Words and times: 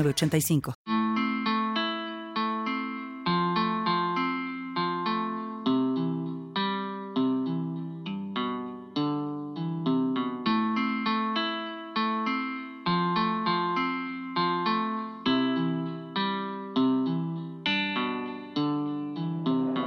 85 0.00 0.74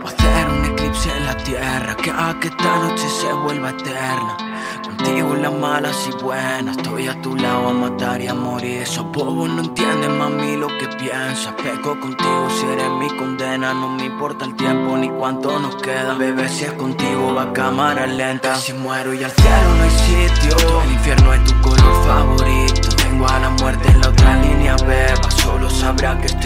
hacer 0.04 0.50
un 0.50 0.66
eclipse 0.66 1.10
en 1.18 1.26
la 1.26 1.38
tierra 1.38 1.98
que 2.40 2.48
esta 2.48 2.80
noche 2.80 3.10
se 3.10 3.34
vuelva 3.34 3.72
eterna. 3.72 4.55
Contigo 4.98 5.36
las 5.36 5.54
malas 5.54 6.08
y 6.08 6.24
buenas, 6.24 6.78
estoy 6.78 7.08
a 7.08 7.22
tu 7.22 7.36
lado 7.36 7.70
a 7.70 7.74
matar 7.74 8.22
y 8.22 8.28
a 8.28 8.34
morir. 8.34 8.82
Esos 8.82 9.06
bobos 9.12 9.50
no 9.50 9.62
entienden 9.62 10.18
mami 10.18 10.56
lo 10.56 10.68
que 10.68 10.88
piensas. 10.88 11.54
Peco 11.62 12.00
contigo 12.00 12.48
si 12.50 12.66
eres 12.66 12.90
mi 12.92 13.10
condena, 13.18 13.74
no 13.74 13.90
me 13.90 14.06
importa 14.06 14.46
el 14.46 14.56
tiempo 14.56 14.96
ni 14.98 15.10
cuánto 15.10 15.60
nos 15.60 15.76
queda. 15.76 16.14
Bebé, 16.14 16.48
si 16.48 16.64
es 16.64 16.72
contigo 16.74 17.34
va 17.34 17.44
a 17.44 17.54
cámara 17.54 18.08
lenta. 18.08 18.56
Si 18.56 18.72
muero 18.74 19.14
y 19.14 19.24
al 19.24 19.32
cielo 19.32 19.76
no 19.78 19.84
hay 19.84 19.90
sitio, 19.90 20.82
el 20.84 20.92
infierno 20.92 21.34
es 21.34 21.44
tu 21.44 21.62
color 21.62 22.06
favorito. 22.06 22.90
Tengo 22.96 23.28
a 23.28 23.40
la 23.40 23.50
muerte 23.50 23.90
en 23.90 24.02
la 24.02 24.10
otra 24.10 24.38
línea, 24.38 24.76
beba. 24.78 25.32
Solo 25.32 25.70
sabrá 25.70 26.18
que 26.20 26.28
estoy 26.28 26.45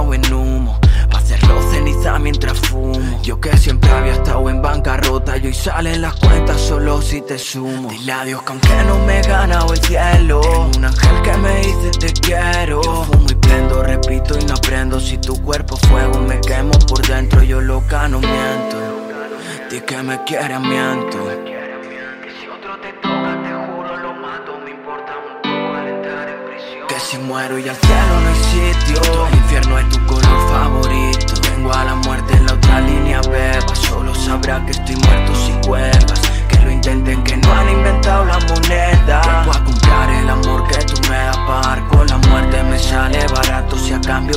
pasado 0.00 0.14
en 0.14 0.32
humo, 0.32 0.78
pa' 1.10 1.18
hacerlo 1.18 1.60
ceniza 1.70 2.18
mientras 2.18 2.58
fumo. 2.58 3.20
Yo 3.22 3.40
que 3.40 3.56
siempre 3.56 3.90
había 3.90 4.14
estado 4.14 4.48
en 4.48 4.62
bancarrota 4.62 5.36
y 5.36 5.46
hoy 5.46 5.54
salen 5.54 6.00
las 6.00 6.14
cuentas 6.14 6.60
solo 6.60 7.02
si 7.02 7.20
te 7.20 7.38
sumo. 7.38 7.90
Dile 7.90 8.12
a 8.12 8.24
Dios 8.24 8.42
que 8.42 8.52
aunque 8.52 8.84
no 8.86 8.98
me 9.00 9.18
he 9.18 9.22
ganado 9.22 9.72
el 9.72 9.80
cielo, 9.80 10.40
tengo 10.40 10.70
un 10.76 10.84
ángel 10.84 11.22
que 11.22 11.36
me 11.36 11.56
dice 11.60 11.90
te 11.98 12.12
quiero. 12.12 12.82
Yo 12.82 13.04
fumo 13.04 13.26
y 13.30 13.34
prendo, 13.34 13.82
repito 13.82 14.38
y 14.38 14.44
no 14.44 14.54
aprendo. 14.54 15.00
Si 15.00 15.18
tu 15.18 15.40
cuerpo 15.42 15.76
es 15.76 15.88
fuego 15.88 16.20
me 16.20 16.40
quemo 16.40 16.72
por 16.88 17.06
dentro, 17.06 17.42
yo 17.42 17.60
loca 17.60 18.08
no 18.08 18.20
miento. 18.20 18.78
Di 19.70 19.80
que 19.80 20.02
me 20.02 20.22
quiere, 20.24 20.58
miento. 20.58 21.18
Que 21.44 22.30
si 22.40 22.48
otro 22.48 22.76
te 22.80 22.92
toca, 22.94 23.38
te 23.42 23.52
juro, 23.52 23.96
lo 23.98 24.14
mato. 24.14 24.58
Me 24.64 24.70
importa 24.70 25.12
un 25.18 25.42
poco 25.42 25.74
al 25.76 25.88
entrar 25.88 26.28
en 26.28 26.44
prisión. 26.46 26.86
Que 26.88 26.98
si 26.98 27.18
muero 27.18 27.58
y 27.58 27.68
al 27.68 27.76
cielo 27.76 28.20
no 28.20 28.28
hay 28.28 28.74
sitio. 28.74 29.28
Infierno 29.32 29.69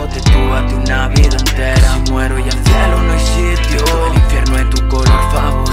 Si 0.03 0.09
a 0.09 0.22
cambio 0.22 0.22
te 0.22 0.22
tuve 0.31 0.75
una 0.75 1.08
vida 1.09 1.38
entera. 1.38 1.94
Si 1.94 2.12
muero 2.12 2.38
y 2.40 2.44
al 2.44 2.52
cielo 2.52 3.02
no 3.03 3.14
hay 3.14 3.19
sitio. 3.19 3.86
El 4.08 4.16
infierno 4.16 4.58
es 4.58 4.69
tu 4.69 4.88
color 4.90 5.31
favorito. 5.31 5.73